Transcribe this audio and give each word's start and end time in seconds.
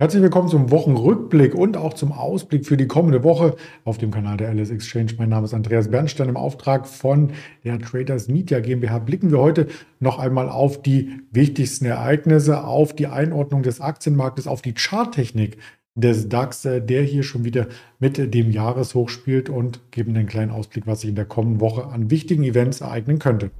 Herzlich 0.00 0.22
willkommen 0.24 0.48
zum 0.48 0.72
Wochenrückblick 0.72 1.54
und 1.54 1.76
auch 1.76 1.94
zum 1.94 2.10
Ausblick 2.10 2.66
für 2.66 2.76
die 2.76 2.88
kommende 2.88 3.22
Woche 3.22 3.54
auf 3.84 3.96
dem 3.96 4.10
Kanal 4.10 4.36
der 4.36 4.48
Alice 4.48 4.70
Exchange. 4.70 5.12
Mein 5.18 5.28
Name 5.28 5.44
ist 5.44 5.54
Andreas 5.54 5.88
Bernstein. 5.88 6.28
Im 6.28 6.36
Auftrag 6.36 6.88
von 6.88 7.30
der 7.62 7.78
Traders 7.78 8.26
Media 8.26 8.58
GmbH 8.58 8.98
blicken 8.98 9.30
wir 9.30 9.38
heute 9.38 9.68
noch 10.00 10.18
einmal 10.18 10.48
auf 10.48 10.82
die 10.82 11.20
wichtigsten 11.30 11.84
Ereignisse, 11.84 12.64
auf 12.64 12.92
die 12.92 13.06
Einordnung 13.06 13.62
des 13.62 13.80
Aktienmarktes, 13.80 14.48
auf 14.48 14.62
die 14.62 14.74
Charttechnik 14.74 15.58
des 15.94 16.28
DAX, 16.28 16.62
der 16.62 17.02
hier 17.02 17.22
schon 17.22 17.44
wieder 17.44 17.68
mit 18.00 18.34
dem 18.34 18.50
Jahreshoch 18.50 19.08
spielt 19.08 19.48
und 19.48 19.92
geben 19.92 20.16
einen 20.16 20.26
kleinen 20.26 20.50
Ausblick, 20.50 20.88
was 20.88 21.02
sich 21.02 21.10
in 21.10 21.16
der 21.16 21.26
kommenden 21.26 21.60
Woche 21.60 21.86
an 21.86 22.10
wichtigen 22.10 22.42
Events 22.42 22.80
ereignen 22.80 23.20
könnte. 23.20 23.52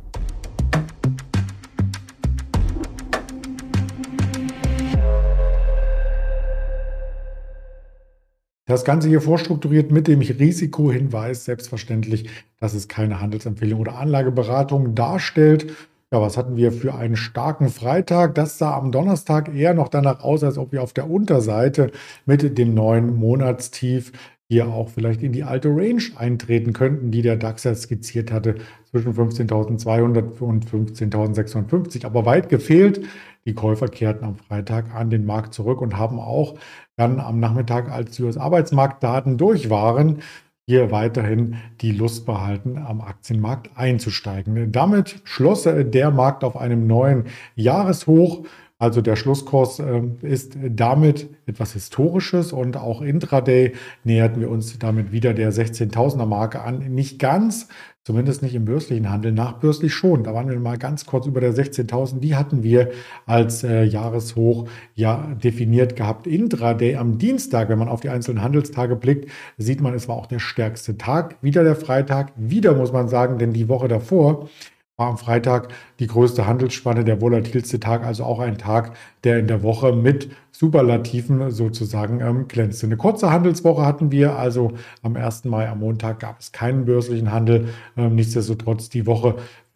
Das 8.67 8.87
Ganze 8.87 9.09
hier 9.09 9.21
vorstrukturiert 9.21 9.91
mit 9.91 10.09
dem 10.09 10.21
Risikohinweis, 10.21 11.45
selbstverständlich, 11.45 12.31
dass 12.59 12.73
es 12.73 12.89
keine 12.89 13.21
Handelsempfehlung 13.21 13.79
oder 13.79 13.99
Anlageberatung 13.99 14.95
darstellt. 14.95 15.71
Ja, 16.11 16.23
was 16.23 16.39
hatten 16.39 16.57
wir 16.57 16.73
für 16.73 16.95
einen 16.95 17.17
starken 17.17 17.69
Freitag? 17.69 18.35
Das 18.37 18.57
sah 18.57 18.75
am 18.75 18.91
Donnerstag 18.91 19.55
eher 19.55 19.75
noch 19.75 19.89
danach 19.89 20.23
aus, 20.25 20.43
als 20.43 20.57
ob 20.57 20.73
wir 20.73 20.83
auf 20.83 20.95
der 20.95 21.11
Unterseite 21.11 21.91
mit 22.25 22.57
dem 22.57 22.73
neuen 22.73 23.15
Monatstief 23.17 24.13
hier 24.49 24.69
auch 24.69 24.89
vielleicht 24.89 25.23
in 25.23 25.33
die 25.33 25.45
alte 25.45 25.69
Range 25.69 26.03
eintreten 26.17 26.73
könnten, 26.73 27.11
die 27.11 27.23
der 27.23 27.37
DAX 27.37 27.65
ja 27.65 27.75
skizziert 27.75 28.33
hatte, 28.33 28.57
zwischen 28.91 29.13
15.200 29.13 30.39
und 30.41 30.67
15.650. 30.67 32.07
Aber 32.07 32.25
weit 32.25 32.49
gefehlt. 32.49 33.05
Die 33.47 33.55
Käufer 33.55 33.89
kehrten 33.89 34.25
am 34.25 34.37
Freitag 34.37 34.95
an 34.95 35.11
den 35.11 35.27
Markt 35.27 35.53
zurück 35.53 35.83
und 35.83 35.99
haben 35.99 36.19
auch 36.19 36.55
dann 36.97 37.21
am 37.21 37.41
Nachmittag, 37.41 37.91
als 37.91 38.17
die 38.17 38.23
US-Arbeitsmarktdaten 38.23 39.37
durch 39.37 39.69
waren, 39.69 40.23
hier 40.67 40.91
weiterhin 40.91 41.57
die 41.83 41.93
Lust 41.93 42.25
behalten, 42.25 42.79
am 42.79 43.03
Aktienmarkt 43.03 43.71
einzusteigen. 43.75 44.73
Damit 44.73 45.21
schloss 45.25 45.65
der 45.65 46.11
Markt 46.11 46.43
auf 46.43 46.57
einem 46.57 46.87
neuen 46.87 47.25
Jahreshoch. 47.55 48.45
Also 48.79 49.03
der 49.03 49.17
Schlusskurs 49.17 49.79
äh, 49.79 50.03
ist 50.23 50.57
damit 50.69 51.29
etwas 51.47 51.75
Historisches 51.75 52.53
und 52.53 52.77
auch 52.77 53.03
intraday 53.03 53.73
näherten 54.03 54.41
wir 54.41 54.51
uns 54.51 54.79
damit 54.79 55.13
wieder 55.13 55.33
der 55.33 55.53
16.000er 55.53 56.27
Marke 56.27 56.63
an. 56.63 56.79
Nicht 56.79 57.19
ganz, 57.19 57.69
Zumindest 58.07 58.43
nicht 58.43 58.55
im 58.55 58.67
börslichen 58.67 59.09
Handel, 59.09 59.33
nachbörslich 59.33 59.95
schon. 59.95 60.25
Da 60.25 60.35
waren 60.35 60.51
wir 60.51 60.61
mal 60.61 60.77
ganz 60.77 61.07
kurz 61.07 61.25
über 61.25 61.41
der 61.41 61.55
16.000. 61.55 62.21
Die 62.21 62.37
hatten 62.37 62.63
wir 62.63 62.91
als 63.25 63.65
äh, 63.65 63.83
Jahreshoch 63.85 64.69
ja 64.95 65.35
definiert 65.43 65.97
gehabt. 65.97 66.27
Intraday 66.27 66.97
am 66.97 67.17
Dienstag, 67.17 67.71
wenn 67.71 67.79
man 67.79 67.89
auf 67.89 68.01
die 68.01 68.11
einzelnen 68.11 68.43
Handelstage 68.43 68.95
blickt, 68.95 69.31
sieht 69.57 69.81
man, 69.81 69.95
es 69.95 70.07
war 70.07 70.17
auch 70.17 70.27
der 70.27 70.39
stärkste 70.39 70.99
Tag. 70.99 71.37
Wieder 71.41 71.65
der 71.65 71.77
Freitag, 71.77 72.33
wieder 72.37 72.75
muss 72.75 72.93
man 72.93 73.09
sagen, 73.09 73.39
denn 73.39 73.55
die 73.55 73.71
Woche 73.71 73.89
davor 73.89 74.51
war 74.97 75.09
am 75.09 75.19
Freitag 75.19 75.69
die 75.99 76.07
größte 76.07 76.47
Handelsspanne, 76.47 77.05
der 77.05 77.21
volatilste 77.21 77.81
Tag, 77.81 78.05
also 78.05 78.25
auch 78.25 78.39
ein 78.39 78.59
Tag, 78.59 78.97
der 79.25 79.39
in 79.39 79.49
der 79.49 79.65
Woche 79.65 79.93
mit 79.93 80.31
Superlativen 80.53 81.51
sozusagen 81.51 82.21
ähm, 82.21 82.47
glänzte. 82.47 82.87
Eine 82.87 82.97
kurze 82.97 83.33
Handelswoche 83.33 83.85
hatten 83.85 84.13
wir, 84.13 84.37
also 84.37 84.75
am 85.03 85.17
1. 85.17 85.47
Mai, 85.47 85.69
am 85.69 85.81
Montag 85.81 86.21
gab 86.21 86.39
es 86.39 86.53
keinen 86.53 86.85
börslichen 86.85 87.33
Handel. 87.33 87.71
Ähm, 87.97 88.15
nichtsdestotrotz 88.15 88.89
die 88.89 89.07
Woche 89.07 89.35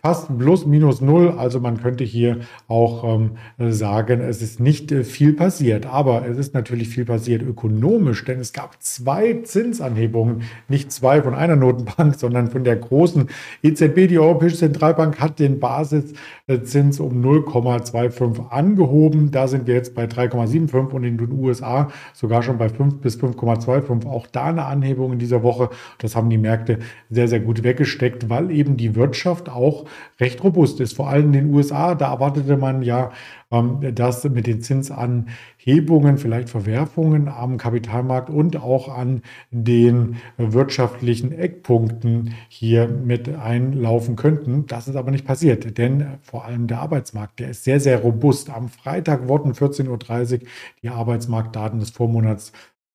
fast 0.09 0.39
plus 0.39 0.65
minus 0.65 1.03
null. 1.03 1.35
Also 1.37 1.61
man 1.61 1.83
könnte 1.83 2.03
hier 2.03 2.39
auch 2.67 3.05
ähm, 3.05 3.33
sagen, 3.59 4.23
es 4.23 4.41
ist 4.41 4.59
nicht 4.59 4.91
äh, 4.91 5.05
viel 5.05 5.35
passiert. 5.35 5.85
Aber 5.85 6.27
es 6.27 6.39
ist 6.39 6.55
natürlich 6.55 6.89
viel 6.89 7.05
passiert 7.05 7.43
ökonomisch, 7.43 8.25
denn 8.25 8.41
es 8.41 8.55
gab 8.55 8.83
zwei 8.83 9.35
Zinsanhebungen, 9.43 10.45
nicht 10.67 10.93
zwei 10.93 11.21
von 11.21 11.35
einer 11.35 11.57
Notenbank, 11.57 12.15
sondern 12.19 12.51
von 12.51 12.65
der 12.65 12.77
großen 12.77 13.29
EZB. 13.63 14.09
Die 14.09 14.19
Europäische 14.19 14.57
Zentralbank 14.57 15.21
hat 15.21 15.39
den 15.41 15.61
Basiszins 15.61 17.01
um 17.01 17.23
0,25 17.23 18.49
angehoben. 18.49 19.31
Da 19.31 19.47
sind 19.47 19.67
wir 19.67 19.75
jetzt 19.75 19.95
bei 19.95 20.05
3,75 20.05 20.89
und 20.93 21.05
in 21.05 21.19
den 21.19 21.33
USA 21.33 21.89
sogar 22.15 22.43
schon 22.43 22.57
bei 22.57 22.71
5 22.71 23.03
bis 23.03 23.19
5,25. 23.19 24.07
Auch 24.07 24.27
da 24.27 24.47
eine 24.47 24.65
Anhebung 24.65 25.13
in 25.13 25.19
dieser 25.19 25.43
Woche. 25.43 25.69
Das 25.99 26.17
haben 26.17 26.31
die 26.31 26.39
Märkte 26.39 26.79
sehr, 27.11 27.29
sehr 27.29 27.41
gut 27.41 27.63
weggesteckt, 27.63 28.31
weil 28.31 28.51
eben 28.51 28.79
die 28.79 28.95
Wirtschaft 28.95 29.51
auch 29.51 29.85
recht 30.21 30.43
robust 30.43 30.81
ist. 30.81 30.97
Vor 30.97 31.09
allem 31.09 31.27
in 31.27 31.33
den 31.33 31.55
USA, 31.55 31.95
da 31.95 32.13
erwartete 32.13 32.57
man 32.57 32.83
ja, 32.83 33.13
ähm, 33.51 33.95
dass 33.95 34.25
mit 34.25 34.47
den 34.47 34.61
Zinsanhebungen, 34.61 36.19
vielleicht 36.19 36.51
Verwerfungen 36.51 37.29
am 37.29 37.57
Kapitalmarkt 37.57 38.29
und 38.29 38.57
auch 38.57 38.95
an 38.95 39.23
den 39.51 40.17
wirtschaftlichen 40.37 41.33
Eckpunkten 41.33 42.35
hier 42.49 42.89
mit 42.89 43.29
einlaufen 43.29 44.17
könnten. 44.17 44.67
Das 44.67 44.89
ist 44.89 44.97
aber 44.97 45.11
nicht 45.11 45.25
passiert, 45.25 45.79
denn 45.79 46.19
vor 46.21 46.45
allem 46.45 46.67
der 46.67 46.81
Arbeitsmarkt, 46.81 47.41
der 47.41 47.51
ist 47.51 47.65
sehr, 47.65 47.81
sehr 47.81 48.01
robust. 48.01 48.51
Am 48.51 48.69
Freitag 48.69 49.29
wurden 49.29 49.53
14.30 49.53 50.33
Uhr 50.43 50.49
die 50.83 50.91
Arbeitsmarktdaten 50.91 51.81
des 51.81 51.91
Vormonats 51.91 52.53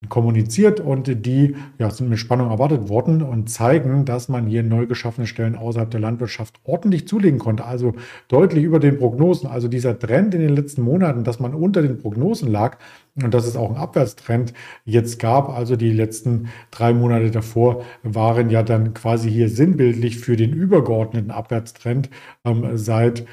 kommuniziert 0.09 0.79
und 0.79 1.25
die 1.25 1.55
ja, 1.77 1.89
sind 1.89 2.09
mit 2.09 2.19
Spannung 2.19 2.49
erwartet 2.49 2.89
worden 2.89 3.21
und 3.21 3.49
zeigen, 3.49 4.05
dass 4.05 4.29
man 4.29 4.47
hier 4.47 4.63
neu 4.63 4.85
geschaffene 4.85 5.27
Stellen 5.27 5.55
außerhalb 5.55 5.89
der 5.89 5.99
Landwirtschaft 5.99 6.59
ordentlich 6.63 7.07
zulegen 7.07 7.39
konnte. 7.39 7.65
Also 7.65 7.93
deutlich 8.27 8.63
über 8.63 8.79
den 8.79 8.97
Prognosen. 8.97 9.47
Also 9.49 9.67
dieser 9.67 9.97
Trend 9.97 10.35
in 10.35 10.41
den 10.41 10.55
letzten 10.55 10.81
Monaten, 10.81 11.23
dass 11.23 11.39
man 11.39 11.53
unter 11.53 11.81
den 11.81 11.97
Prognosen 11.99 12.51
lag 12.51 12.77
und 13.21 13.33
dass 13.33 13.45
es 13.45 13.55
auch 13.55 13.69
einen 13.69 13.77
Abwärtstrend 13.77 14.53
jetzt 14.85 15.19
gab. 15.19 15.49
Also 15.49 15.75
die 15.75 15.91
letzten 15.91 16.49
drei 16.71 16.93
Monate 16.93 17.31
davor 17.31 17.83
waren 18.03 18.49
ja 18.49 18.63
dann 18.63 18.93
quasi 18.93 19.29
hier 19.29 19.49
sinnbildlich 19.49 20.17
für 20.19 20.35
den 20.35 20.53
übergeordneten 20.53 21.31
Abwärtstrend 21.31 22.09
ähm, 22.45 22.77
seit 22.77 23.25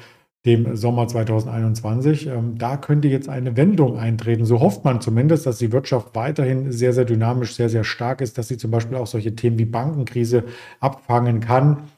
dem 0.45 0.75
Sommer 0.75 1.07
2021. 1.07 2.27
Ähm, 2.27 2.57
da 2.57 2.77
könnte 2.77 3.07
jetzt 3.07 3.29
eine 3.29 3.55
Wendung 3.57 3.97
eintreten. 3.97 4.45
So 4.45 4.59
hofft 4.59 4.83
man 4.83 5.01
zumindest, 5.01 5.45
dass 5.45 5.59
die 5.59 5.71
Wirtschaft 5.71 6.15
weiterhin 6.15 6.71
sehr, 6.71 6.93
sehr 6.93 7.05
dynamisch, 7.05 7.55
sehr, 7.55 7.69
sehr 7.69 7.83
stark 7.83 8.21
ist, 8.21 8.37
dass 8.37 8.47
sie 8.47 8.57
zum 8.57 8.71
Beispiel 8.71 8.97
auch 8.97 9.07
solche 9.07 9.35
Themen 9.35 9.59
wie 9.59 9.65
Bankenkrise 9.65 10.43
abfangen 10.79 11.39
kann. 11.41 11.89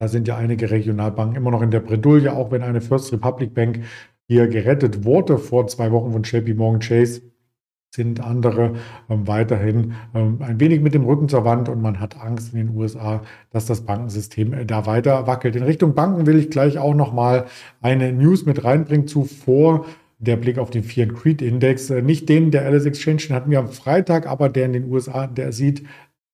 Da 0.00 0.08
sind 0.08 0.26
ja 0.26 0.36
einige 0.36 0.70
Regionalbanken 0.70 1.36
immer 1.36 1.50
noch 1.50 1.62
in 1.62 1.70
der 1.70 1.80
Bredouille, 1.80 2.32
auch 2.32 2.50
wenn 2.50 2.62
eine 2.62 2.80
First 2.80 3.12
Republic 3.12 3.54
Bank 3.54 3.84
hier 4.26 4.48
gerettet 4.48 5.04
wurde 5.04 5.38
vor 5.38 5.66
zwei 5.66 5.92
Wochen 5.92 6.12
von 6.12 6.22
JP 6.22 6.54
Morgan 6.54 6.80
Chase 6.80 7.29
sind 7.92 8.20
andere 8.20 8.74
ähm, 9.08 9.26
weiterhin 9.26 9.94
ähm, 10.14 10.38
ein 10.40 10.60
wenig 10.60 10.80
mit 10.80 10.94
dem 10.94 11.04
Rücken 11.04 11.28
zur 11.28 11.44
Wand 11.44 11.68
und 11.68 11.82
man 11.82 11.98
hat 11.98 12.20
Angst 12.20 12.54
in 12.54 12.60
den 12.60 12.76
USA, 12.76 13.22
dass 13.50 13.66
das 13.66 13.80
Bankensystem 13.80 14.52
äh, 14.52 14.64
da 14.64 14.86
weiter 14.86 15.26
wackelt. 15.26 15.56
In 15.56 15.64
Richtung 15.64 15.94
Banken 15.94 16.24
will 16.24 16.38
ich 16.38 16.50
gleich 16.50 16.78
auch 16.78 16.94
noch 16.94 17.12
mal 17.12 17.46
eine 17.82 18.12
News 18.12 18.46
mit 18.46 18.62
reinbringen 18.62 19.08
zuvor. 19.08 19.86
Der 20.18 20.36
Blick 20.36 20.58
auf 20.58 20.70
den 20.70 20.84
Fear 20.84 21.08
Creed 21.08 21.42
Index, 21.42 21.90
äh, 21.90 22.00
nicht 22.00 22.28
den 22.28 22.52
der 22.52 22.64
Alice 22.64 22.86
Exchange, 22.86 23.22
den 23.28 23.34
hatten 23.34 23.50
wir 23.50 23.58
am 23.58 23.68
Freitag, 23.68 24.26
aber 24.26 24.48
der 24.48 24.66
in 24.66 24.72
den 24.72 24.90
USA, 24.90 25.26
der 25.26 25.50
sieht 25.50 25.82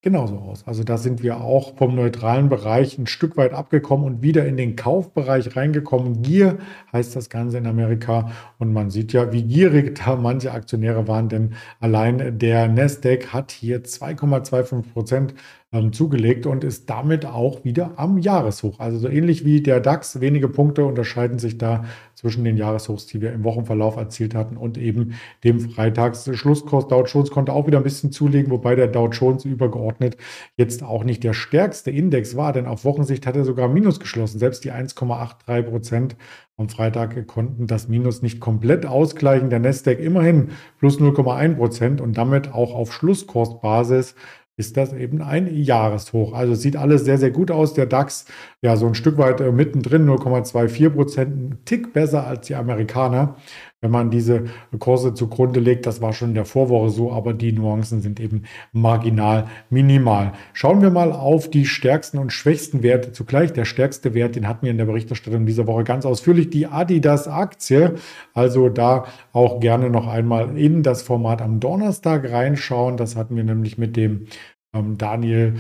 genauso 0.07 0.39
aus. 0.39 0.63
Also 0.69 0.85
da 0.85 0.99
sind 0.99 1.25
wir 1.25 1.41
auch 1.41 1.77
vom 1.77 1.97
neutralen 1.97 2.49
Bereich 2.49 2.97
ein 2.97 3.09
Stück 3.09 3.37
weit 3.37 3.53
abgekommen 3.53 4.07
und 4.07 4.23
wieder 4.23 4.47
in 4.47 4.57
den 4.57 4.77
Kaufbereich 4.77 5.57
reingekommen. 5.57 6.23
Gier 6.23 6.59
heißt 6.93 7.17
das 7.17 7.29
Ganze 7.29 7.59
in 7.59 7.67
Amerika 7.67 8.31
und 8.61 8.73
man 8.73 8.89
sieht 8.89 9.13
ja, 9.13 9.33
wie 9.33 9.43
gierig 9.43 9.99
da 9.99 10.15
manche 10.15 10.53
Aktionäre 10.53 11.09
waren, 11.09 11.29
denn 11.29 11.55
allein 11.81 12.39
der 12.39 12.69
Nasdaq 12.69 13.33
hat 13.33 13.51
hier 13.51 13.83
2,25 13.83 14.93
Prozent 14.93 15.35
ähm, 15.77 15.93
zugelegt 15.93 16.47
und 16.47 16.65
ist 16.65 16.89
damit 16.89 17.27
auch 17.27 17.65
wieder 17.65 17.93
am 17.97 18.19
Jahreshoch. 18.19 18.81
Also 18.81 18.99
so 18.99 19.09
ähnlich 19.09 19.45
wie 19.45 19.61
der 19.61 19.81
DAX, 19.81 20.21
wenige 20.21 20.49
Punkte 20.49 20.85
unterscheiden 20.85 21.39
sich 21.39 21.59
da 21.59 21.85
zwischen 22.15 22.45
den 22.45 22.57
Jahreshochs, 22.57 23.07
die 23.07 23.21
wir 23.21 23.33
im 23.33 23.45
Wochenverlauf 23.45 23.97
erzielt 23.97 24.35
hatten 24.35 24.57
und 24.57 24.79
eben 24.79 25.15
dem 25.45 25.61
Freitagsschlusskurs. 25.61 26.89
Dow 26.89 27.05
Jones 27.05 27.31
konnte 27.31 27.53
auch 27.53 27.67
wieder 27.67 27.79
ein 27.79 27.85
bisschen 27.85 28.11
zulegen, 28.11 28.51
wobei 28.51 28.75
der 28.75 28.89
Dow 28.89 29.09
Jones 29.09 29.45
übergeordnet 29.45 30.17
jetzt 30.57 30.83
auch 30.83 31.05
nicht 31.05 31.23
der 31.25 31.35
stärkste 31.35 31.91
Index 31.91 32.37
war, 32.37 32.53
denn 32.53 32.67
auf 32.67 32.85
Wochensicht 32.85 33.27
hat 33.27 33.37
er 33.37 33.45
sogar 33.45 33.69
Minus 33.69 34.01
geschlossen. 34.01 34.39
Selbst 34.39 34.65
die 34.65 34.73
1,83 34.73 35.63
Prozent 35.63 36.17
am 36.57 36.71
Freitag 36.71 37.27
konnten 37.27 37.67
das 37.67 37.89
Minus 37.89 38.23
nicht 38.23 38.41
komplett 38.41 38.87
ausgleichen. 38.87 39.51
Der 39.51 39.59
Nasdaq 39.59 39.99
immerhin 39.99 40.53
plus 40.79 40.99
0,1 40.99 41.57
Prozent 41.57 42.01
und 42.01 42.17
damit 42.17 42.55
auch 42.55 42.75
auf 42.75 42.95
Schlusskursbasis 42.95 44.15
ist 44.59 44.77
das 44.79 44.95
eben 44.95 45.21
ein 45.21 45.55
Jahreshoch. 45.55 46.33
Also 46.33 46.55
sieht 46.55 46.77
alles 46.77 47.05
sehr, 47.05 47.19
sehr 47.19 47.31
gut 47.31 47.51
aus. 47.51 47.75
Der 47.75 47.85
DAX 47.85 48.25
ja 48.63 48.77
so 48.77 48.87
ein 48.87 48.95
Stück 48.95 49.19
weit 49.19 49.41
äh, 49.41 49.53
mittendrin, 49.53 50.09
0,24 50.09 50.91
Prozent, 50.91 51.37
ein 51.37 51.59
Tick 51.67 51.93
besser 51.93 52.27
als 52.27 52.47
die 52.47 52.55
Amerikaner. 52.55 53.37
Wenn 53.83 53.91
man 53.91 54.11
diese 54.11 54.45
Kurse 54.79 55.13
zugrunde 55.15 55.61
legt. 55.61 55.87
Das 55.87 56.01
war 56.01 56.13
schon 56.13 56.31
in 56.31 56.35
der 56.35 56.45
Vorwoche 56.47 56.91
so, 56.91 57.13
aber 57.13 57.35
die 57.35 57.53
Nuancen 57.53 58.01
sind 58.01 58.19
eben 58.21 58.45
marginal 58.73 59.47
minimal. 59.69 60.33
Schauen 60.55 60.81
wir 60.81 60.91
mal 60.91 61.13
auf 61.13 61.51
die 61.51 61.67
stärksten 61.67 62.19
und 62.19 62.33
schwächsten 62.33 62.83
Werte 62.83 63.13
zugleich. 63.13 63.53
Der 63.53 63.65
stärkste 63.67 64.15
Wert, 64.15 64.35
den 64.35 64.49
hatten 64.49 64.65
wir 64.65 64.71
in 64.71 64.79
der 64.79 64.87
Berichterstattung 64.87 65.45
dieser 65.47 65.67
Woche 65.67 65.85
ganz 65.85 66.07
ausführlich, 66.07 66.51
die 66.51 66.67
Adidas-Aktie. 66.67 67.95
Also 68.33 68.69
da 68.71 69.05
auch 69.33 69.61
gerne 69.61 69.91
noch 69.91 70.07
einmal 70.07 70.57
in 70.57 70.83
das 70.83 71.03
Format 71.03 71.43
am 71.43 71.61
Donnerstag 71.61 72.31
reinschauen. 72.31 72.97
Das 72.97 73.15
hatten 73.15 73.37
wir 73.37 73.45
nämlich 73.45 73.77
mit 73.77 73.97
dem 73.97 74.27
ähm, 74.73 74.97
Daniel 74.97 75.55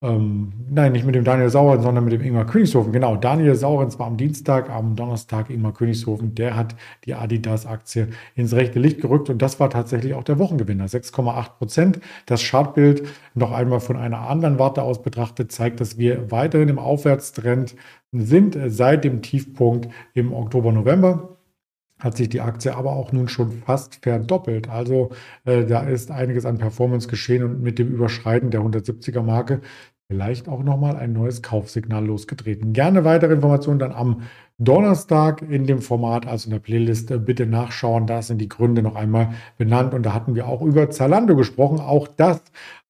ähm, 0.00 0.52
nein, 0.70 0.92
nicht 0.92 1.04
mit 1.04 1.16
dem 1.16 1.24
Daniel 1.24 1.50
Sauren, 1.50 1.82
sondern 1.82 2.04
mit 2.04 2.12
dem 2.12 2.20
Ingmar 2.20 2.46
Königshofen. 2.46 2.92
Genau, 2.92 3.16
Daniel 3.16 3.56
Sauren 3.56 3.90
zwar 3.90 4.06
am 4.06 4.16
Dienstag, 4.16 4.70
am 4.70 4.94
Donnerstag 4.94 5.50
Ingmar 5.50 5.74
Königshofen, 5.74 6.36
der 6.36 6.54
hat 6.54 6.76
die 7.04 7.14
Adidas-Aktie 7.14 8.08
ins 8.36 8.52
rechte 8.52 8.78
Licht 8.78 9.00
gerückt 9.00 9.28
und 9.28 9.42
das 9.42 9.58
war 9.58 9.70
tatsächlich 9.70 10.14
auch 10.14 10.22
der 10.22 10.38
Wochengewinner, 10.38 10.86
6,8 10.86 11.58
Prozent. 11.58 12.00
Das 12.26 12.44
Chartbild 12.44 13.08
noch 13.34 13.50
einmal 13.50 13.80
von 13.80 13.96
einer 13.96 14.28
anderen 14.30 14.60
Warte 14.60 14.82
aus 14.82 15.02
betrachtet 15.02 15.50
zeigt, 15.50 15.80
dass 15.80 15.98
wir 15.98 16.30
weiterhin 16.30 16.68
im 16.68 16.78
Aufwärtstrend 16.78 17.74
sind 18.12 18.56
seit 18.68 19.02
dem 19.02 19.20
Tiefpunkt 19.20 19.88
im 20.14 20.32
Oktober, 20.32 20.70
November 20.70 21.37
hat 21.98 22.16
sich 22.16 22.28
die 22.28 22.40
Aktie 22.40 22.74
aber 22.74 22.92
auch 22.92 23.12
nun 23.12 23.28
schon 23.28 23.50
fast 23.50 23.96
verdoppelt. 24.02 24.68
Also 24.68 25.10
äh, 25.44 25.64
da 25.64 25.80
ist 25.80 26.10
einiges 26.10 26.44
an 26.44 26.58
Performance 26.58 27.08
geschehen 27.08 27.42
und 27.42 27.62
mit 27.62 27.78
dem 27.78 27.88
Überschreiten 27.88 28.50
der 28.50 28.60
170er 28.60 29.22
Marke 29.22 29.60
vielleicht 30.10 30.48
auch 30.48 30.62
nochmal 30.62 30.96
ein 30.96 31.12
neues 31.12 31.42
Kaufsignal 31.42 32.04
losgetreten. 32.06 32.72
Gerne 32.72 33.04
weitere 33.04 33.34
Informationen 33.34 33.78
dann 33.78 33.92
am 33.92 34.22
Donnerstag 34.56 35.42
in 35.42 35.66
dem 35.66 35.82
Format, 35.82 36.26
also 36.26 36.46
in 36.46 36.52
der 36.52 36.60
Playlist, 36.60 37.12
bitte 37.26 37.46
nachschauen. 37.46 38.06
Da 38.06 38.22
sind 38.22 38.38
die 38.38 38.48
Gründe 38.48 38.82
noch 38.82 38.96
einmal 38.96 39.34
benannt 39.58 39.92
und 39.92 40.04
da 40.04 40.14
hatten 40.14 40.34
wir 40.34 40.48
auch 40.48 40.62
über 40.62 40.88
Zalando 40.90 41.36
gesprochen. 41.36 41.78
Auch 41.78 42.08
das 42.08 42.42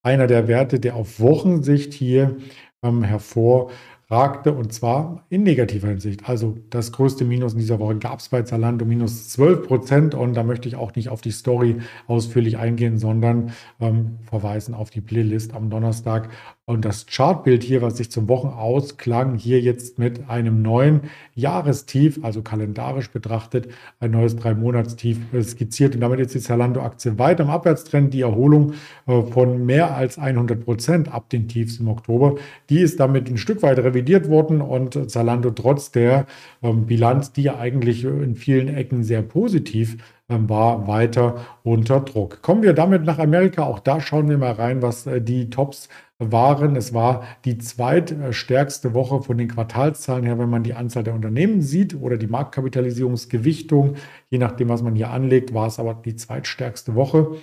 einer 0.02 0.28
der 0.28 0.46
Werte, 0.48 0.78
der 0.78 0.94
auf 0.94 1.18
Wochensicht 1.18 1.92
hier 1.92 2.36
ähm, 2.82 3.02
hervor 3.02 3.70
ragte 4.10 4.52
und 4.52 4.72
zwar 4.72 5.26
in 5.28 5.42
negativer 5.42 5.88
Hinsicht. 5.88 6.28
Also 6.28 6.56
das 6.70 6.92
größte 6.92 7.24
Minus 7.24 7.52
in 7.52 7.58
dieser 7.58 7.78
Woche 7.78 7.96
gab 7.96 8.20
es 8.20 8.30
bei 8.30 8.42
Zalando 8.42 8.86
minus 8.86 9.28
12 9.28 9.66
Prozent 9.66 10.14
und 10.14 10.34
da 10.34 10.42
möchte 10.44 10.66
ich 10.66 10.76
auch 10.76 10.94
nicht 10.94 11.10
auf 11.10 11.20
die 11.20 11.30
Story 11.30 11.76
ausführlich 12.06 12.56
eingehen, 12.56 12.98
sondern 12.98 13.52
ähm, 13.80 14.18
verweisen 14.22 14.74
auf 14.74 14.88
die 14.88 15.02
Playlist 15.02 15.54
am 15.54 15.68
Donnerstag 15.68 16.30
und 16.64 16.84
das 16.84 17.06
Chartbild 17.06 17.62
hier, 17.62 17.80
was 17.80 17.96
sich 17.96 18.10
zum 18.10 18.28
Wochenausklang, 18.28 19.36
hier 19.36 19.58
jetzt 19.60 19.98
mit 19.98 20.28
einem 20.28 20.60
neuen 20.60 21.00
Jahrestief, 21.34 22.22
also 22.22 22.42
kalendarisch 22.42 23.10
betrachtet, 23.10 23.68
ein 24.00 24.10
neues 24.10 24.36
Drei-Monatstief 24.36 25.18
skizziert. 25.42 25.94
Und 25.94 26.02
damit 26.02 26.20
ist 26.20 26.34
die 26.34 26.40
Zalando-Aktie 26.40 27.18
weiter 27.18 27.44
im 27.44 27.50
Abwärtstrend. 27.50 28.12
Die 28.12 28.20
Erholung 28.20 28.74
äh, 29.06 29.22
von 29.22 29.64
mehr 29.64 29.96
als 29.96 30.18
100 30.18 30.62
Prozent 30.62 31.10
ab 31.10 31.30
den 31.30 31.48
Tiefs 31.48 31.78
im 31.78 31.88
Oktober, 31.88 32.34
die 32.68 32.80
ist 32.80 33.00
damit 33.00 33.30
ein 33.30 33.38
Stück 33.38 33.62
weit 33.62 33.78
revidiert 33.78 33.97
worden 34.28 34.60
und 34.60 35.10
Zalando 35.10 35.50
trotz 35.50 35.90
der 35.90 36.26
ähm, 36.62 36.86
Bilanz, 36.86 37.32
die 37.32 37.42
ja 37.42 37.58
eigentlich 37.58 38.04
in 38.04 38.36
vielen 38.36 38.68
Ecken 38.68 39.02
sehr 39.02 39.22
positiv 39.22 39.96
ähm, 40.28 40.48
war 40.48 40.86
weiter 40.86 41.46
unter 41.62 42.00
Druck. 42.00 42.42
Kommen 42.42 42.62
wir 42.62 42.74
damit 42.74 43.04
nach 43.04 43.18
Amerika. 43.18 43.62
Auch 43.64 43.78
da 43.78 44.00
schauen 44.00 44.28
wir 44.28 44.38
mal 44.38 44.52
rein, 44.52 44.82
was 44.82 45.06
äh, 45.06 45.20
die 45.20 45.50
Tops 45.50 45.88
waren. 46.18 46.74
Es 46.74 46.92
war 46.92 47.22
die 47.44 47.58
zweitstärkste 47.58 48.92
Woche 48.92 49.22
von 49.22 49.38
den 49.38 49.46
Quartalszahlen 49.46 50.24
her, 50.24 50.38
wenn 50.38 50.50
man 50.50 50.64
die 50.64 50.74
Anzahl 50.74 51.04
der 51.04 51.14
Unternehmen 51.14 51.62
sieht 51.62 51.94
oder 51.94 52.16
die 52.16 52.26
Marktkapitalisierungsgewichtung. 52.26 53.94
Je 54.28 54.38
nachdem, 54.38 54.68
was 54.68 54.82
man 54.82 54.96
hier 54.96 55.10
anlegt, 55.10 55.54
war 55.54 55.68
es 55.68 55.78
aber 55.78 55.94
die 55.94 56.16
zweitstärkste 56.16 56.96
Woche. 56.96 57.36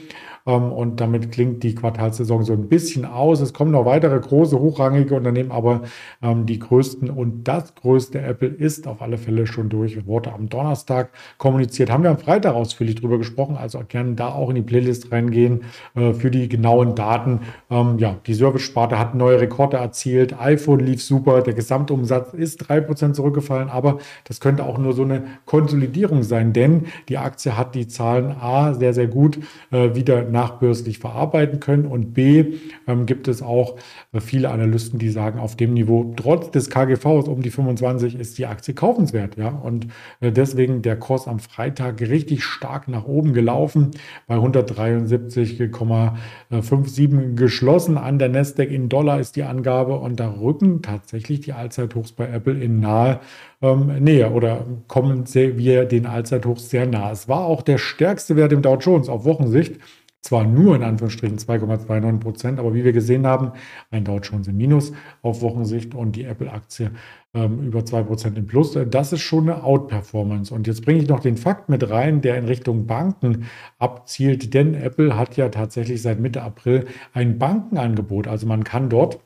Ähm, 0.46 0.74
und 0.74 1.00
damit 1.00 1.32
klingt 1.32 1.64
die 1.64 1.74
Quartalssaison 1.74 2.44
so 2.44 2.52
ein 2.52 2.68
bisschen 2.68 3.06
aus. 3.06 3.40
Es 3.40 3.54
kommen 3.54 3.72
noch 3.72 3.86
weitere 3.86 4.20
große, 4.20 4.60
hochrangige 4.60 5.16
Unternehmen, 5.16 5.52
aber 5.52 5.84
ähm, 6.22 6.46
die 6.46 6.60
größten 6.60 7.10
und 7.10 7.46
das 7.46 7.76
größte 7.76 8.22
Apple 8.22 8.50
ist 8.50 8.88
auf 8.88 9.02
alle 9.02 9.18
Fälle 9.18 9.48
schon 9.48 9.70
durch. 9.70 10.06
Worte 10.06 10.34
am 10.34 10.50
Donnerstag 10.50 11.12
kommuniziert. 11.38 11.90
Haben 11.90 12.04
wir 12.04 12.12
am 12.12 12.18
Freitag 12.18 12.54
ausführlich 12.54 12.96
drüber 12.96 13.18
gesprochen. 13.18 13.56
Also 13.56 13.80
gerne 13.88 14.16
da 14.16 14.34
auch 14.34 14.50
in 14.50 14.56
die 14.56 14.62
Playlist 14.62 15.14
reingehen 15.14 15.64
äh, 15.96 16.14
für 16.14 16.30
die 16.30 16.50
genauen 16.50 16.94
Daten. 16.94 17.40
Ähm, 17.70 17.98
ja, 18.00 18.18
die 18.26 18.34
Service 18.34 18.65
Sparte 18.66 19.00
hat 19.00 19.16
neue 19.16 19.40
Rekorde 19.40 19.78
erzielt. 19.78 20.40
iPhone 20.40 20.80
lief 20.80 21.04
super. 21.04 21.42
Der 21.42 21.54
Gesamtumsatz 21.54 22.34
ist 22.34 22.70
3% 22.70 23.14
zurückgefallen, 23.14 23.70
aber 23.70 24.00
das 24.26 24.40
könnte 24.40 24.66
auch 24.66 24.78
nur 24.78 24.94
so 24.94 25.04
eine 25.04 25.24
Konsolidierung 25.46 26.24
sein, 26.24 26.54
denn 26.54 26.86
die 27.10 27.18
Aktie 27.18 27.58
hat 27.58 27.76
die 27.76 27.88
Zahlen 27.88 28.36
A 28.40 28.74
sehr, 28.74 28.94
sehr 28.94 29.08
gut 29.08 29.40
äh, 29.72 29.96
wieder 29.96 30.24
nachbörslich 30.24 31.00
verarbeiten 31.00 31.60
können 31.60 31.86
und 31.86 32.14
B 32.14 32.56
ähm, 32.88 33.06
gibt 33.06 33.28
es 33.28 33.42
auch 33.42 33.78
äh, 34.12 34.20
viele 34.20 34.50
Analysten, 34.50 35.00
die 35.00 35.10
sagen, 35.10 35.40
auf 35.40 35.56
dem 35.56 35.74
Niveau, 35.74 36.14
trotz 36.16 36.52
des 36.52 36.70
KGVs 36.70 37.28
um 37.28 37.42
die 37.42 37.52
25 37.52 38.20
ist 38.20 38.38
die 38.38 38.46
Aktie 38.46 38.74
kaufenswert. 38.74 39.38
Ja? 39.38 39.50
Und 39.50 39.88
äh, 40.20 40.32
deswegen 40.32 40.82
der 40.82 40.98
Kurs 40.98 41.28
am 41.28 41.40
Freitag 41.40 42.02
richtig 42.02 42.44
stark 42.44 42.88
nach 42.88 43.06
oben 43.06 43.34
gelaufen, 43.34 43.92
bei 44.28 44.36
173,57 44.36 47.36
geschlossen 47.36 47.98
an 47.98 48.20
der 48.20 48.30
Nest 48.30 48.55
Nasdaq 48.56 48.72
in 48.72 48.88
Dollar 48.88 49.20
ist 49.20 49.36
die 49.36 49.44
Angabe 49.44 49.96
und 49.98 50.20
da 50.20 50.30
rücken 50.30 50.82
tatsächlich 50.82 51.42
die 51.42 51.52
Allzeithochs 51.52 52.14
bei 52.14 52.28
Apple 52.28 52.58
in 52.64 52.80
nahe 52.80 53.20
ähm, 53.62 53.88
Nähe 54.00 54.32
oder 54.32 54.66
kommen 54.88 55.26
wir 55.34 55.86
den 55.86 56.06
Allzeithochs 56.06 56.70
sehr 56.70 56.86
nah. 56.86 57.12
Es 57.12 57.28
war 57.28 57.46
auch 57.46 57.62
der 57.62 57.78
stärkste 57.78 58.36
Wert 58.38 58.54
im 58.54 58.62
Dow 58.62 58.78
Jones 58.78 59.10
auf 59.10 59.26
Wochensicht. 59.26 59.76
Zwar 60.26 60.44
nur 60.44 60.76
in 60.76 60.82
Anführungsstrichen 60.82 61.38
2,29 61.38 62.20
Prozent, 62.20 62.60
aber 62.60 62.74
wie 62.74 62.84
wir 62.84 62.94
gesehen 62.94 63.28
haben, 63.28 63.52
ein 63.92 64.06
Dow 64.06 64.18
Jones 64.18 64.48
im 64.48 64.58
Minus 64.58 64.92
auf 65.22 65.44
Wochensicht 65.44 65.94
und 65.94 66.16
die 66.16 66.24
Apple-Aktie 66.24 66.90
ähm, 67.36 67.60
über 67.60 67.86
2 67.86 68.02
Prozent 68.02 68.36
im 68.36 68.48
Plus. 68.48 68.76
Das 68.90 69.14
ist 69.14 69.22
schon 69.22 69.48
eine 69.48 69.64
Outperformance. 69.64 70.52
Und 70.52 70.66
jetzt 70.66 70.84
bringe 70.84 71.00
ich 71.00 71.08
noch 71.08 71.20
den 71.20 71.38
Fakt 71.38 71.70
mit 71.70 71.92
rein, 71.92 72.22
der 72.22 72.40
in 72.40 72.46
Richtung 72.46 72.88
Banken 72.88 73.46
abzielt, 73.78 74.56
denn 74.56 74.74
Apple 74.74 75.16
hat 75.16 75.38
ja 75.38 75.50
tatsächlich 75.50 76.02
seit 76.02 76.20
Mitte 76.20 76.42
April 76.42 76.86
ein 77.14 77.38
Bankenangebot. 77.38 78.28
Also 78.28 78.48
man 78.48 78.64
kann 78.64 78.90
dort 78.90 79.20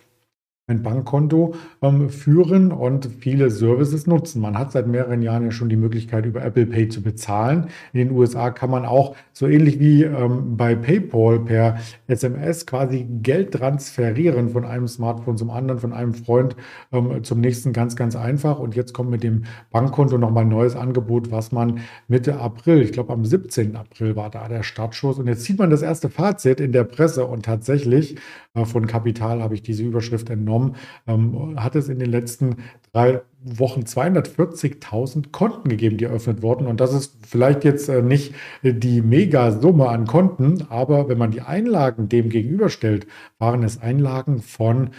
ein 0.70 0.84
Bankkonto 0.84 1.56
ähm, 1.82 2.10
führen 2.10 2.72
und 2.72 3.10
viele 3.20 3.50
Services 3.50 4.08
nutzen. 4.08 4.42
Man 4.42 4.58
hat 4.58 4.72
seit 4.72 4.88
mehreren 4.88 5.22
Jahren 5.22 5.44
ja 5.44 5.52
schon 5.52 5.70
die 5.70 5.76
Möglichkeit, 5.76 6.26
über 6.26 6.44
Apple 6.44 6.68
Pay 6.68 6.90
zu 6.90 7.02
bezahlen. 7.02 7.68
In 7.94 8.00
den 8.00 8.12
USA 8.12 8.52
kann 8.52 8.70
man 8.70 8.86
auch 8.86 9.16
so 9.34 9.48
ähnlich 9.48 9.80
wie 9.80 10.04
ähm, 10.04 10.58
bei 10.58 10.76
PayPal 10.76 11.40
per 11.40 11.78
SMS 12.08 12.66
quasi 12.66 13.08
Geld 13.22 13.54
transferieren 13.54 14.50
von 14.50 14.66
einem 14.66 14.88
Smartphone 14.88 15.38
zum 15.38 15.50
anderen, 15.50 15.80
von 15.80 15.94
einem 15.94 16.14
Freund 16.14 16.56
ähm, 16.92 17.24
zum 17.24 17.40
nächsten 17.42 17.74
ganz, 17.74 17.96
ganz 17.96 18.16
einfach. 18.16 18.60
Und 18.60 18.76
jetzt 18.76 18.94
kommt 18.94 19.10
mit 19.10 19.24
dem 19.24 19.44
Bankkonto 19.72 20.18
nochmal 20.18 20.44
ein 20.44 20.50
neues 20.50 20.76
Angebot, 20.76 21.32
was 21.32 21.52
man 21.52 21.80
Mitte 22.08 22.40
April, 22.40 22.82
ich 22.82 22.92
glaube 22.92 23.14
am 23.14 23.26
17. 23.26 23.76
April 23.76 24.16
war 24.16 24.30
da 24.30 24.48
der 24.48 24.64
Startschuss. 24.64 25.18
Und 25.20 25.28
jetzt 25.28 25.44
sieht 25.44 25.58
man 25.58 25.70
das 25.70 25.82
erste 25.82 26.10
Fazit 26.10 26.60
in 26.60 26.72
der 26.72 26.84
Presse 26.84 27.26
und 27.26 27.46
tatsächlich 27.46 28.18
äh, 28.54 28.66
von 28.66 28.88
Kapital 28.88 29.42
habe 29.42 29.56
ich 29.56 29.62
diese 29.62 29.84
Überschrift 29.84 30.30
entnommen, 30.60 30.76
ähm, 31.08 31.62
hat 31.62 31.76
es 31.76 31.90
in 31.90 32.00
den 32.00 32.10
letzten 32.10 32.58
drei 32.92 33.22
Wochen 33.42 33.82
240.000 33.82 35.32
Konten 35.32 35.70
gegeben, 35.70 35.98
die 35.98 36.06
eröffnet 36.06 36.42
wurden. 36.42 36.68
Und 36.68 36.82
das 36.82 36.94
ist 36.94 37.26
vielleicht 37.26 37.64
jetzt 37.64 37.88
äh, 37.88 38.02
nicht 38.02 38.34
die 38.64 39.02
Megasumme 39.02 39.88
an 39.88 40.06
Konten, 40.06 40.66
aber 40.70 41.08
wenn 41.08 41.18
man 41.18 41.32
die 41.32 41.42
Einlagen 41.42 42.10
dem 42.10 42.30
gegenüberstellt, 42.30 43.08
waren 43.38 43.64
es 43.64 43.82
Einlagen 43.82 44.42
von 44.42 44.90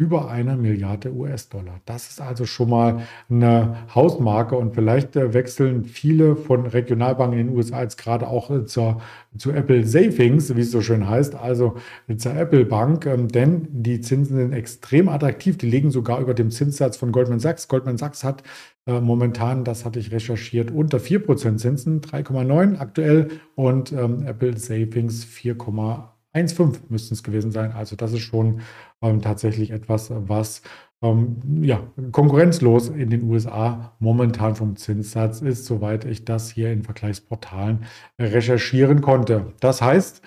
über 0.00 0.30
einer 0.30 0.56
Milliarde 0.56 1.12
US-Dollar. 1.12 1.82
Das 1.84 2.08
ist 2.08 2.22
also 2.22 2.46
schon 2.46 2.70
mal 2.70 3.02
eine 3.28 3.76
Hausmarke 3.94 4.56
und 4.56 4.74
vielleicht 4.74 5.14
äh, 5.14 5.34
wechseln 5.34 5.84
viele 5.84 6.36
von 6.36 6.64
Regionalbanken 6.64 7.38
in 7.38 7.48
den 7.48 7.56
USA 7.56 7.82
jetzt 7.82 7.98
gerade 7.98 8.26
auch 8.26 8.48
äh, 8.50 8.64
zur, 8.64 9.02
zu 9.36 9.52
Apple 9.52 9.86
Savings, 9.86 10.56
wie 10.56 10.62
es 10.62 10.70
so 10.70 10.80
schön 10.80 11.06
heißt, 11.06 11.34
also 11.34 11.76
zur 12.16 12.34
Apple 12.34 12.64
Bank, 12.64 13.04
ähm, 13.04 13.28
denn 13.28 13.68
die 13.70 14.00
Zinsen 14.00 14.38
sind 14.38 14.52
extrem 14.54 15.10
attraktiv. 15.10 15.58
Die 15.58 15.68
liegen 15.68 15.90
sogar 15.90 16.18
über 16.20 16.32
dem 16.32 16.50
Zinssatz 16.50 16.96
von 16.96 17.12
Goldman 17.12 17.38
Sachs. 17.38 17.68
Goldman 17.68 17.98
Sachs 17.98 18.24
hat 18.24 18.42
äh, 18.86 19.02
momentan, 19.02 19.64
das 19.64 19.84
hatte 19.84 19.98
ich 19.98 20.12
recherchiert, 20.12 20.70
unter 20.70 20.96
4% 20.96 21.58
Zinsen, 21.58 22.00
3,9 22.00 22.78
aktuell 22.78 23.28
und 23.54 23.92
ähm, 23.92 24.22
Apple 24.26 24.56
Savings 24.56 25.26
4,1. 25.26 26.19
1,5 26.34 26.80
müssten 26.88 27.14
es 27.14 27.22
gewesen 27.22 27.50
sein. 27.50 27.72
Also 27.72 27.96
das 27.96 28.12
ist 28.12 28.20
schon 28.20 28.60
ähm, 29.02 29.20
tatsächlich 29.20 29.70
etwas, 29.70 30.10
was 30.10 30.62
ähm, 31.02 31.62
ja, 31.62 31.82
konkurrenzlos 32.12 32.88
in 32.88 33.10
den 33.10 33.22
USA 33.24 33.96
momentan 33.98 34.54
vom 34.54 34.76
Zinssatz 34.76 35.40
ist, 35.40 35.64
soweit 35.66 36.04
ich 36.04 36.24
das 36.24 36.50
hier 36.50 36.72
in 36.72 36.82
Vergleichsportalen 36.82 37.84
recherchieren 38.18 39.00
konnte. 39.00 39.52
Das 39.60 39.82
heißt, 39.82 40.22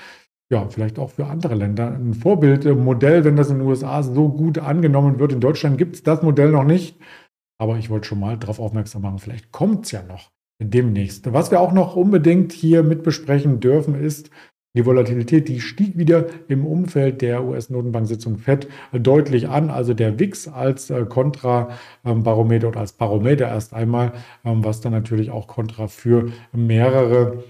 ja, 0.52 0.68
vielleicht 0.70 1.00
auch 1.00 1.12
für 1.12 1.28
andere 1.28 1.56
Länder 1.56 1.92
ein 1.92 2.14
Vorbildmodell, 2.14 3.24
wenn 3.24 3.36
das 3.36 3.50
in 3.50 3.60
den 3.60 3.68
USA 3.68 4.04
so 4.04 4.30
gut 4.30 4.60
angenommen 4.60 5.20
wird. 5.20 5.34
In 5.34 5.40
Deutschland 5.40 5.78
gibt 5.78 5.96
es 5.96 6.04
das 6.04 6.22
Modell 6.22 6.52
noch 6.52 6.64
nicht. 6.64 7.00
Aber 7.60 7.78
ich 7.78 7.90
wollte 7.90 8.08
schon 8.08 8.20
mal 8.20 8.38
darauf 8.38 8.60
aufmerksam 8.60 9.04
machen, 9.04 9.20
vielleicht 9.20 9.52
kommt 9.52 9.86
es 9.86 9.92
ja 9.92 10.04
noch 10.04 10.32
demnächst. 10.62 11.32
Was 11.32 11.52
wir 11.52 11.60
auch 11.60 11.72
noch 11.72 11.96
unbedingt 11.96 12.52
hier 12.52 12.84
mit 12.84 13.04
besprechen 13.04 13.60
dürfen, 13.60 13.96
ist 13.96 14.30
die 14.76 14.86
Volatilität, 14.86 15.48
die 15.48 15.62
stieg 15.62 15.98
wieder 15.98 16.26
im 16.48 16.66
Umfeld 16.66 17.22
der 17.22 17.44
US-Notenbank-Sitzung 17.44 18.38
FED 18.40 18.68
deutlich 18.92 19.48
an. 19.48 19.70
Also 19.70 19.94
der 19.94 20.20
WIX 20.20 20.48
als 20.48 20.90
äh, 20.90 21.06
Kontrabarometer 21.06 22.70
oder 22.70 22.80
als 22.80 22.94
Barometer 22.94 23.48
erst 23.48 23.74
einmal, 23.74 24.14
ähm, 24.44 24.64
was 24.64 24.82
dann 24.82 24.92
natürlich 24.92 25.30
auch 25.30 25.48
Kontra 25.48 25.88
für 25.88 26.32
mehrere 26.52 27.44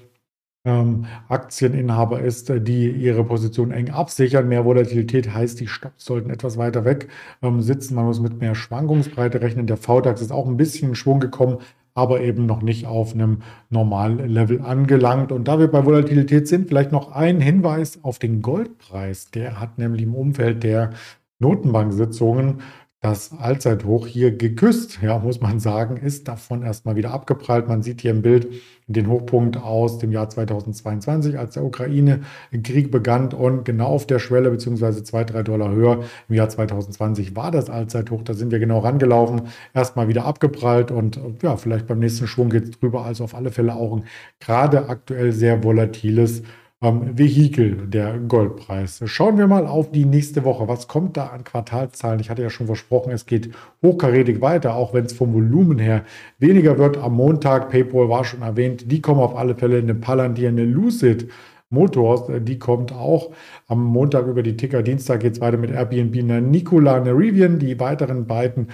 ähm, 0.66 1.06
Aktieninhaber 1.30 2.22
ist, 2.22 2.50
äh, 2.50 2.62
die 2.62 2.90
ihre 2.90 3.24
Position 3.24 3.72
eng 3.72 3.90
absichern. 3.90 4.48
Mehr 4.48 4.66
Volatilität 4.66 5.34
heißt, 5.34 5.60
die 5.60 5.68
Stocks 5.68 6.06
sollten 6.06 6.30
etwas 6.30 6.58
weiter 6.58 6.86
weg 6.86 7.08
ähm, 7.42 7.62
sitzen. 7.62 7.96
Man 7.96 8.06
muss 8.06 8.20
mit 8.20 8.40
mehr 8.40 8.56
Schwankungsbreite 8.56 9.42
rechnen. 9.42 9.68
Der 9.68 9.78
VDAX 9.78 10.22
ist 10.22 10.32
auch 10.32 10.48
ein 10.48 10.58
bisschen 10.58 10.90
in 10.90 10.96
Schwung 10.96 11.20
gekommen, 11.20 11.60
aber 11.96 12.22
eben 12.22 12.46
noch 12.46 12.62
nicht 12.62 12.88
auf 12.88 13.14
einem 13.14 13.40
normalen 13.70 14.28
Level 14.28 14.62
angelangt. 14.62 15.32
Und 15.32 15.48
da 15.48 15.60
wir 15.60 15.68
bei 15.68 15.86
Volatilität 15.86 16.48
sind, 16.48 16.68
vielleicht 16.68 16.92
noch 16.92 17.12
ein 17.12 17.40
Hinweis 17.40 18.04
auf 18.04 18.20
den 18.20 18.42
Goldpreis. 18.42 19.30
Der 19.32 19.60
hat 19.60 19.78
nämlich 19.78 20.04
im 20.04 20.16
Umfeld 20.16 20.64
der 20.64 20.92
Notenbank-Sitzungen 21.40 22.62
das 23.04 23.38
Allzeithoch 23.38 24.08
hier 24.08 24.32
geküsst, 24.32 25.00
ja, 25.02 25.20
muss 25.20 25.42
man 25.42 25.60
sagen, 25.60 25.98
ist 25.98 26.30
davon 26.30 26.64
erstmal 26.64 26.96
wieder 26.96 27.12
abgeprallt. 27.12 27.68
Man 27.68 27.84
sieht 27.84 28.00
hier 28.00 28.12
im 28.12 28.22
Bild 28.22 28.48
den 28.88 29.10
Hochpunkt 29.10 29.58
aus 29.58 29.98
dem 29.98 30.14
Jahr 30.14 30.30
2022, 30.30 31.38
als 31.38 31.56
der 31.56 31.66
Ukraine-Krieg 31.66 32.92
begann 32.92 33.34
und 33.34 33.66
genau 33.66 33.88
auf 33.88 34.08
der 34.08 34.20
Schwelle, 34.20 34.50
beziehungsweise 34.50 35.04
zwei, 35.04 35.26
drei 35.26 35.44
Dollar 35.44 35.72
höher 35.72 36.06
im 36.30 36.36
Jahr 36.36 36.48
2020 36.48 37.36
war 37.36 37.52
das 37.52 37.70
Allzeithoch. 37.70 38.22
Da 38.24 38.36
sind 38.36 38.54
wir 38.54 38.60
genau 38.60 38.80
rangelaufen, 38.80 39.50
erstmal 39.74 40.08
wieder 40.08 40.24
abgeprallt 40.24 40.90
und 40.90 41.20
ja, 41.42 41.58
vielleicht 41.58 41.88
beim 41.88 42.00
nächsten 42.00 42.26
Schwung 42.26 42.50
geht 42.50 42.64
es 42.64 42.72
drüber. 42.72 43.04
Also 43.04 43.26
auf 43.26 43.36
alle 43.36 43.52
Fälle 43.52 43.76
auch 43.76 43.98
ein 43.98 44.06
gerade 44.40 44.88
aktuell 44.88 45.34
sehr 45.34 45.62
volatiles 45.62 46.44
ähm, 46.84 47.18
Vehikel, 47.18 47.88
der 47.88 48.20
Goldpreis. 48.20 49.02
Schauen 49.06 49.38
wir 49.38 49.48
mal 49.48 49.66
auf 49.66 49.92
die 49.92 50.06
nächste 50.06 50.44
Woche. 50.44 50.68
Was 50.68 50.88
kommt 50.88 51.18
da 51.18 51.28
an 51.28 51.44
Quartalszahlen? 51.44 52.20
Ich 52.20 52.30
hatte 52.30 52.42
ja 52.42 52.50
schon 52.50 52.68
versprochen, 52.68 53.12
es 53.12 53.26
geht 53.26 53.52
hochkarätig 53.82 54.42
weiter, 54.42 54.76
auch 54.76 54.94
wenn 54.94 55.06
es 55.06 55.14
vom 55.14 55.34
Volumen 55.34 55.80
her 55.80 56.04
weniger 56.40 56.78
wird. 56.78 56.98
Am 56.98 57.14
Montag, 57.14 57.70
PayPal 57.70 58.10
war 58.10 58.26
schon 58.26 58.42
erwähnt, 58.42 58.92
die 58.92 59.02
kommen 59.02 59.22
auf 59.22 59.36
alle 59.36 59.56
Fälle 59.56 59.78
eine 59.78 59.96
Palantir, 59.96 60.50
eine 60.50 60.66
Lucid 60.66 61.30
Motors, 61.74 62.30
äh, 62.30 62.40
die 62.40 62.60
kommt 62.60 62.94
auch 62.94 63.32
am 63.68 63.84
Montag 63.84 64.28
über 64.28 64.44
die 64.44 64.56
Ticker. 64.56 64.84
Dienstag 64.84 65.22
geht 65.22 65.34
es 65.34 65.42
weiter 65.42 65.58
mit 65.58 65.72
Airbnb, 65.72 66.16
Nikola, 66.42 66.98
Rivian, 66.98 67.58
die 67.60 67.80
weiteren 67.80 68.28
beiden 68.28 68.68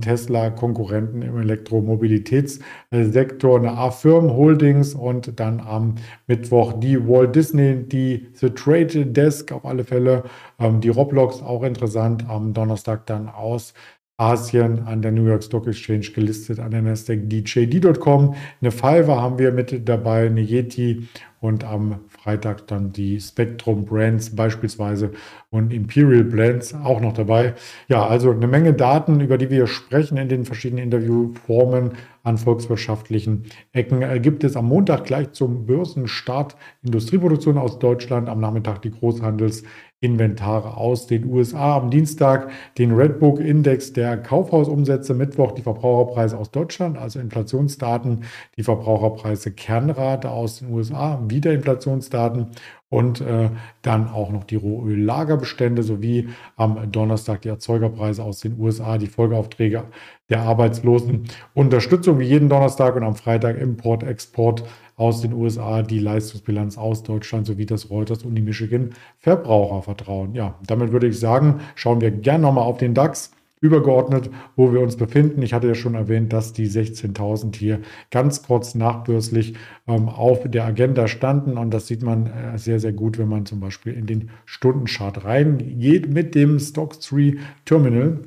Tesla-Konkurrenten 0.00 1.22
im 1.22 1.38
Elektromobilitätssektor, 1.38 3.58
eine 3.58 3.72
A-Firm 3.72 4.32
Holdings 4.32 4.94
und 4.94 5.40
dann 5.40 5.60
am 5.60 5.94
Mittwoch 6.26 6.74
die 6.74 7.08
Walt 7.08 7.36
Disney, 7.36 7.84
die 7.86 8.28
The 8.34 8.50
Trade 8.50 9.06
Desk 9.06 9.52
auf 9.52 9.64
alle 9.64 9.84
Fälle, 9.84 10.24
ähm, 10.58 10.80
die 10.80 10.88
Roblox 10.88 11.40
auch 11.42 11.62
interessant, 11.62 12.28
am 12.28 12.52
Donnerstag 12.52 13.06
dann 13.06 13.28
aus 13.28 13.74
Asien 14.20 14.80
an 14.86 15.00
der 15.00 15.12
New 15.12 15.24
York 15.24 15.42
Stock 15.42 15.66
Exchange 15.66 16.10
gelistet, 16.14 16.60
an 16.60 16.72
der 16.72 16.82
Nasdaq 16.82 17.20
DJD.com. 17.30 18.34
Eine 18.60 18.70
Fiverr 18.70 19.22
haben 19.22 19.38
wir 19.38 19.50
mit 19.50 19.88
dabei, 19.88 20.26
eine 20.26 20.42
Yeti 20.42 21.08
und 21.40 21.64
am 21.64 22.00
Freitag 22.08 22.66
dann 22.66 22.92
die 22.92 23.18
Spectrum 23.18 23.86
Brands 23.86 24.36
beispielsweise 24.36 25.12
und 25.48 25.72
Imperial 25.72 26.24
Brands 26.24 26.74
auch 26.74 27.00
noch 27.00 27.14
dabei. 27.14 27.54
Ja, 27.88 28.06
also 28.06 28.30
eine 28.30 28.46
Menge 28.46 28.74
Daten, 28.74 29.20
über 29.20 29.38
die 29.38 29.48
wir 29.48 29.66
sprechen 29.66 30.18
in 30.18 30.28
den 30.28 30.44
verschiedenen 30.44 30.84
Interviewformen 30.84 31.92
an 32.22 32.36
volkswirtschaftlichen 32.36 33.44
Ecken. 33.72 34.02
Äh, 34.02 34.20
gibt 34.20 34.44
es 34.44 34.54
am 34.54 34.66
Montag 34.66 35.04
gleich 35.04 35.32
zum 35.32 35.64
Börsenstart 35.64 36.56
Industrieproduktion 36.82 37.56
aus 37.56 37.78
Deutschland, 37.78 38.28
am 38.28 38.40
Nachmittag 38.40 38.82
die 38.82 38.90
Großhandels 38.90 39.62
Inventar 40.02 40.78
aus 40.78 41.06
den 41.06 41.26
USA. 41.26 41.76
Am 41.76 41.90
Dienstag 41.90 42.50
den 42.78 42.92
Redbook 42.92 43.38
Index 43.38 43.92
der 43.92 44.16
Kaufhausumsätze, 44.16 45.12
Mittwoch 45.12 45.52
die 45.52 45.60
Verbraucherpreise 45.60 46.38
aus 46.38 46.50
Deutschland, 46.50 46.96
also 46.96 47.20
Inflationsdaten, 47.20 48.24
die 48.56 48.62
Verbraucherpreise 48.62 49.52
Kernrate 49.52 50.30
aus 50.30 50.60
den 50.60 50.72
USA, 50.72 51.22
wieder 51.28 51.52
Inflationsdaten 51.52 52.46
und 52.90 53.20
äh, 53.20 53.50
dann 53.82 54.08
auch 54.08 54.30
noch 54.30 54.44
die 54.44 54.56
Rohöllagerbestände 54.56 55.82
sowie 55.82 56.28
am 56.56 56.90
Donnerstag 56.90 57.42
die 57.42 57.48
Erzeugerpreise 57.48 58.22
aus 58.22 58.40
den 58.40 58.58
USA, 58.58 58.98
die 58.98 59.06
Folgeaufträge 59.06 59.84
der 60.28 60.42
Arbeitslosen. 60.42 61.24
Unterstützung 61.54 62.18
wie 62.18 62.26
jeden 62.26 62.48
Donnerstag 62.48 62.96
und 62.96 63.04
am 63.04 63.14
Freitag 63.14 63.58
Import, 63.58 64.02
Export 64.02 64.64
aus 64.96 65.22
den 65.22 65.32
USA, 65.32 65.82
die 65.82 66.00
Leistungsbilanz 66.00 66.76
aus 66.76 67.04
Deutschland 67.04 67.46
sowie 67.46 67.64
das 67.64 67.90
Reuters 67.90 68.24
und 68.24 68.34
die 68.34 68.42
Michigan 68.42 68.90
Verbrauchervertrauen. 69.18 70.34
Ja, 70.34 70.58
damit 70.66 70.90
würde 70.92 71.06
ich 71.06 71.18
sagen, 71.18 71.60
schauen 71.76 72.00
wir 72.00 72.10
gerne 72.10 72.42
nochmal 72.42 72.64
auf 72.64 72.78
den 72.78 72.92
DAX 72.92 73.30
übergeordnet, 73.60 74.30
wo 74.56 74.72
wir 74.72 74.80
uns 74.80 74.96
befinden. 74.96 75.42
Ich 75.42 75.52
hatte 75.52 75.68
ja 75.68 75.74
schon 75.74 75.94
erwähnt, 75.94 76.32
dass 76.32 76.52
die 76.52 76.68
16.000 76.68 77.54
hier 77.56 77.80
ganz 78.10 78.42
kurz 78.42 78.74
nachbörslich 78.74 79.54
ähm, 79.86 80.08
auf 80.08 80.50
der 80.50 80.64
Agenda 80.64 81.08
standen 81.08 81.58
und 81.58 81.72
das 81.72 81.86
sieht 81.86 82.02
man 82.02 82.26
äh, 82.26 82.58
sehr, 82.58 82.80
sehr 82.80 82.92
gut, 82.92 83.18
wenn 83.18 83.28
man 83.28 83.46
zum 83.46 83.60
Beispiel 83.60 83.92
in 83.92 84.06
den 84.06 84.30
Stundenchart 84.46 85.24
reingeht 85.24 86.08
mit 86.08 86.34
dem 86.34 86.58
Stocks 86.58 87.00
3 87.00 87.36
Terminal. 87.64 88.20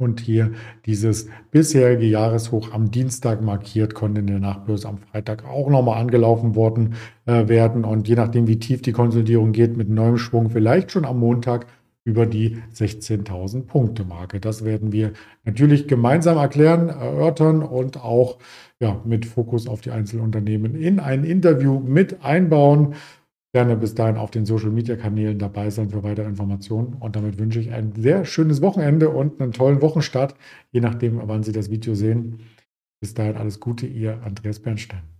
Und 0.00 0.20
hier 0.20 0.52
dieses 0.86 1.26
bisherige 1.50 2.06
Jahreshoch 2.06 2.72
am 2.72 2.92
Dienstag 2.92 3.42
markiert, 3.42 3.94
konnte 3.94 4.20
in 4.20 4.28
der 4.28 4.38
Nachbörse 4.38 4.86
am 4.86 4.98
Freitag 4.98 5.44
auch 5.44 5.68
nochmal 5.68 6.00
angelaufen 6.00 6.54
worden 6.54 6.94
äh, 7.26 7.48
werden. 7.48 7.84
Und 7.84 8.06
je 8.06 8.14
nachdem, 8.14 8.46
wie 8.46 8.60
tief 8.60 8.80
die 8.80 8.92
Konsolidierung 8.92 9.50
geht, 9.50 9.76
mit 9.76 9.88
neuem 9.88 10.16
Schwung 10.16 10.50
vielleicht 10.50 10.92
schon 10.92 11.04
am 11.04 11.18
Montag 11.18 11.66
über 12.08 12.24
die 12.24 12.56
16.000 12.74 13.66
Punkte 13.66 14.02
Marke. 14.02 14.40
Das 14.40 14.64
werden 14.64 14.92
wir 14.92 15.12
natürlich 15.44 15.86
gemeinsam 15.88 16.38
erklären, 16.38 16.88
erörtern 16.88 17.62
und 17.62 18.02
auch 18.02 18.38
ja, 18.80 18.98
mit 19.04 19.26
Fokus 19.26 19.68
auf 19.68 19.82
die 19.82 19.90
Einzelunternehmen 19.90 20.74
in 20.74 21.00
ein 21.00 21.24
Interview 21.24 21.78
mit 21.78 22.24
einbauen. 22.24 22.94
Gerne 23.52 23.76
bis 23.76 23.94
dahin 23.94 24.16
auf 24.16 24.30
den 24.30 24.46
Social 24.46 24.70
Media 24.70 24.96
Kanälen 24.96 25.38
dabei 25.38 25.68
sein 25.68 25.90
für 25.90 26.02
weitere 26.02 26.26
Informationen. 26.26 26.94
Und 26.94 27.14
damit 27.14 27.38
wünsche 27.38 27.60
ich 27.60 27.72
ein 27.72 27.92
sehr 27.94 28.24
schönes 28.24 28.62
Wochenende 28.62 29.10
und 29.10 29.40
einen 29.40 29.52
tollen 29.52 29.82
Wochenstart, 29.82 30.34
je 30.70 30.80
nachdem, 30.80 31.20
wann 31.28 31.42
Sie 31.42 31.52
das 31.52 31.70
Video 31.70 31.94
sehen. 31.94 32.40
Bis 33.00 33.12
dahin 33.12 33.36
alles 33.36 33.60
Gute, 33.60 33.86
Ihr 33.86 34.22
Andreas 34.22 34.60
Bernstein. 34.60 35.17